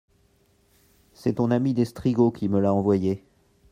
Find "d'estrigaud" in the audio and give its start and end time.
1.75-2.31